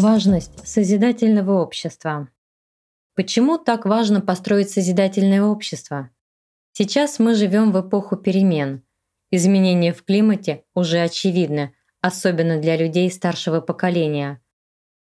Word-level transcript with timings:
Важность 0.00 0.64
созидательного 0.64 1.60
общества. 1.60 2.28
Почему 3.16 3.58
так 3.58 3.84
важно 3.84 4.20
построить 4.20 4.70
созидательное 4.70 5.42
общество? 5.42 6.10
Сейчас 6.70 7.18
мы 7.18 7.34
живем 7.34 7.72
в 7.72 7.80
эпоху 7.80 8.16
перемен. 8.16 8.84
Изменения 9.32 9.92
в 9.92 10.04
климате 10.04 10.62
уже 10.72 11.00
очевидны, 11.00 11.74
особенно 12.00 12.60
для 12.60 12.76
людей 12.76 13.10
старшего 13.10 13.60
поколения. 13.60 14.40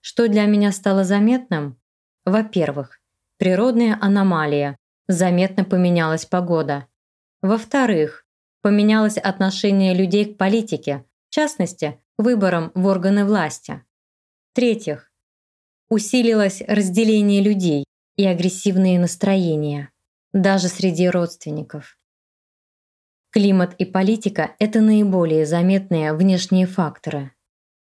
Что 0.00 0.26
для 0.26 0.46
меня 0.46 0.72
стало 0.72 1.04
заметным? 1.04 1.78
Во-первых, 2.24 2.98
природная 3.36 3.98
аномалия. 4.00 4.78
Заметно 5.06 5.64
поменялась 5.64 6.24
погода. 6.24 6.86
Во-вторых, 7.42 8.24
поменялось 8.62 9.18
отношение 9.18 9.92
людей 9.92 10.32
к 10.32 10.38
политике, 10.38 11.04
в 11.28 11.34
частности, 11.34 12.00
к 12.16 12.22
выборам 12.22 12.72
в 12.74 12.86
органы 12.86 13.26
власти. 13.26 13.82
В-третьих, 14.58 15.12
усилилось 15.88 16.64
разделение 16.66 17.40
людей 17.40 17.84
и 18.16 18.26
агрессивные 18.26 18.98
настроения, 18.98 19.92
даже 20.32 20.66
среди 20.66 21.08
родственников. 21.08 21.96
Климат 23.30 23.76
и 23.78 23.84
политика– 23.84 24.56
это 24.58 24.80
наиболее 24.80 25.46
заметные 25.46 26.12
внешние 26.12 26.66
факторы, 26.66 27.30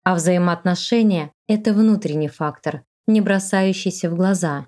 а 0.03 0.15
взаимоотношения– 0.15 1.31
это 1.47 1.73
внутренний 1.73 2.27
фактор, 2.27 2.83
не 3.07 3.21
бросающийся 3.21 4.09
в 4.09 4.17
глаза, 4.17 4.67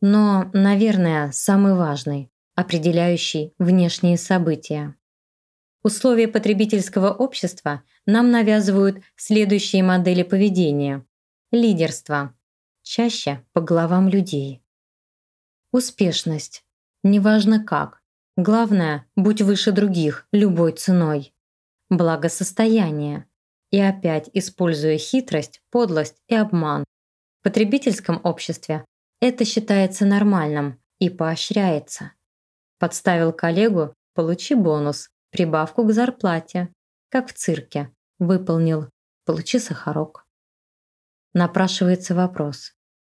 но, 0.00 0.48
наверное, 0.52 1.32
самый 1.32 1.74
важный, 1.74 2.30
определяющий 2.54 3.52
внешние 3.58 4.16
события. 4.16 4.94
Условия 5.82 6.26
потребительского 6.26 7.12
общества 7.12 7.82
нам 8.06 8.30
навязывают 8.30 9.02
следующие 9.16 9.82
модели 9.84 10.24
поведения, 10.24 11.05
Лидерство. 11.52 12.34
Чаще 12.82 13.44
по 13.52 13.60
головам 13.60 14.08
людей. 14.08 14.64
Успешность. 15.70 16.64
Неважно 17.04 17.64
как. 17.64 18.02
Главное, 18.36 19.06
будь 19.14 19.42
выше 19.42 19.70
других 19.70 20.26
любой 20.32 20.72
ценой. 20.72 21.32
Благосостояние. 21.88 23.28
И 23.70 23.78
опять 23.78 24.28
используя 24.32 24.98
хитрость, 24.98 25.62
подлость 25.70 26.20
и 26.26 26.34
обман. 26.34 26.82
В 27.38 27.44
потребительском 27.44 28.20
обществе 28.24 28.84
это 29.20 29.44
считается 29.44 30.04
нормальным 30.04 30.82
и 30.98 31.10
поощряется. 31.10 32.10
Подставил 32.80 33.32
коллегу– 33.32 33.94
получи 34.14 34.56
бонус, 34.56 35.10
прибавку 35.30 35.84
к 35.84 35.92
зарплате. 35.92 36.72
Как 37.08 37.28
в 37.28 37.34
цирке. 37.34 37.94
Выполнил– 38.18 38.90
получи 39.24 39.60
сахарок. 39.60 40.25
Напрашивается 41.36 42.14
вопрос. 42.14 42.72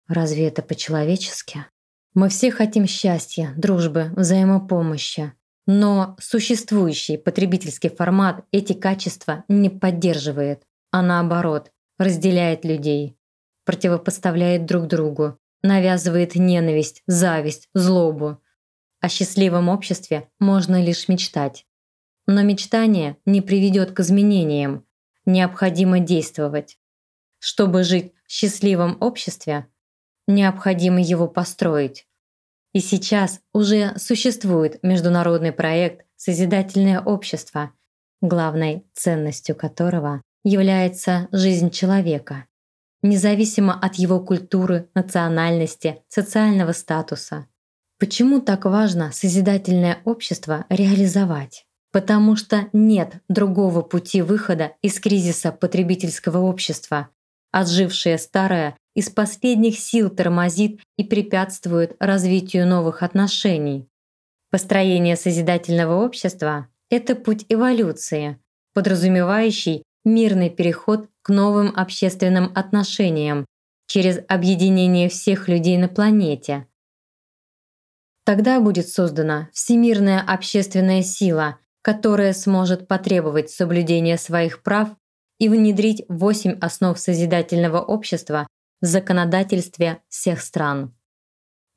Разве 0.08 0.48
это 0.48 0.64
по-человечески? 0.64 1.68
Мы 2.16 2.30
все 2.30 2.50
хотим 2.50 2.88
счастья, 2.88 3.54
дружбы, 3.58 4.12
взаимопомощи. 4.16 5.34
Но 5.68 6.16
существующий 6.20 7.18
потребительский 7.18 7.90
формат 7.90 8.44
эти 8.52 8.74
качества 8.74 9.44
не 9.48 9.70
поддерживает, 9.70 10.64
а 10.90 11.04
наоборот, 11.04 11.72
разделяет 12.00 12.66
людей, 12.66 13.20
противопоставляет 13.66 14.66
друг 14.66 14.88
другу, 14.88 15.38
навязывает 15.62 16.34
ненависть, 16.34 17.04
зависть, 17.06 17.70
злобу. 17.76 18.42
О 19.00 19.10
счастливом 19.10 19.70
обществе 19.70 20.28
можно 20.40 20.84
лишь 20.84 21.08
мечтать. 21.08 21.68
Но 22.26 22.42
мечтание 22.42 23.18
не 23.28 23.42
приведет 23.42 23.92
к 23.92 24.00
изменениям. 24.00 24.88
Необходимо 25.28 26.00
действовать. 26.00 26.80
Чтобы 27.40 27.84
жить 27.84 28.14
в 28.26 28.32
счастливом 28.32 28.98
обществе, 29.00 29.68
необходимо 30.28 31.02
его 31.02 31.28
построить. 31.28 32.08
И 32.74 32.80
сейчас 32.80 33.40
уже 33.54 33.98
существует 33.98 34.84
международный 34.84 35.52
проект 35.52 36.06
«Созидательное 36.16 37.00
общество», 37.00 37.72
главной 38.22 38.86
ценностью 38.94 39.56
которого 39.56 40.22
является 40.44 41.28
жизнь 41.32 41.72
человека, 41.72 42.46
независимо 43.02 43.78
от 43.80 43.96
его 43.96 44.20
культуры, 44.20 44.90
национальности, 44.96 46.04
социального 46.08 46.72
статуса. 46.72 47.48
Почему 48.00 48.42
так 48.42 48.66
важно 48.66 49.12
созидательное 49.12 50.00
общество 50.06 50.66
реализовать? 50.70 51.66
Потому 51.92 52.36
что 52.36 52.68
нет 52.74 53.22
другого 53.28 53.82
пути 53.82 54.22
выхода 54.22 54.74
из 54.82 55.00
кризиса 55.00 55.52
потребительского 55.52 56.40
общества, 56.40 57.10
Отжившее 57.52 58.18
старое 58.18 58.78
из 58.94 59.10
последних 59.10 59.80
сил 59.80 60.10
тормозит 60.10 60.82
и 60.98 61.04
препятствует 61.04 61.96
развитию 62.00 62.68
новых 62.68 63.04
отношений. 63.04 63.88
Построение 64.50 65.16
созидательного 65.16 66.04
общества– 66.04 66.68
это 66.90 67.16
путь 67.16 67.46
эволюции, 67.50 68.40
подразумевающий 68.74 69.84
мирный 70.04 70.50
переход 70.50 71.10
к 71.22 71.30
новым 71.30 71.74
общественным 71.76 72.52
отношениям 72.56 73.46
через 73.88 74.20
объединение 74.28 75.10
всех 75.10 75.48
людей 75.48 75.78
на 75.78 75.90
планете. 75.90 76.68
Тогда 78.24 78.60
будет 78.60 78.90
создана 78.90 79.50
всемирная 79.54 80.22
общественная 80.22 81.02
сила, 81.02 81.60
которая 81.82 82.34
сможет 82.34 82.88
потребовать 82.88 83.50
соблюдения 83.50 84.18
своих 84.18 84.64
прав 84.64 84.90
и 85.40 85.50
внедрить 85.50 86.04
восемь 86.08 86.58
основ 86.60 86.98
созидательного 86.98 87.82
общества 87.82 88.48
в 88.82 88.86
законодательстве 88.86 90.00
всех 90.10 90.42
стран. 90.42 90.94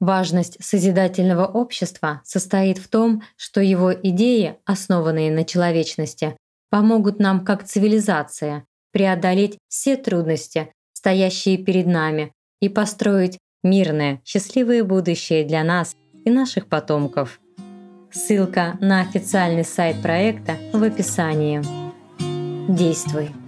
Важность 0.01 0.57
созидательного 0.65 1.47
общества 1.47 2.23
состоит 2.25 2.79
в 2.79 2.89
том, 2.89 3.23
что 3.37 3.61
его 3.61 3.93
идеи, 3.93 4.57
основанные 4.65 5.31
на 5.31 5.45
человечности, 5.45 6.37
помогут 6.71 7.19
нам 7.19 7.45
как 7.45 7.65
цивилизация 7.65 8.65
преодолеть 8.93 9.59
все 9.69 9.97
трудности, 9.97 10.73
стоящие 10.93 11.59
перед 11.59 11.87
нами, 11.87 12.33
и 12.61 12.69
построить 12.69 13.39
мирное, 13.63 14.21
счастливое 14.25 14.85
будущее 14.85 15.45
для 15.45 15.65
нас 15.65 15.95
и 16.25 16.31
наших 16.31 16.67
потомков. 16.67 17.41
Ссылка 18.11 18.77
на 18.81 19.01
официальный 19.03 19.65
сайт 19.65 20.03
проекта 20.03 20.57
в 20.73 20.83
описании. 20.83 21.63
Действуй! 22.69 23.40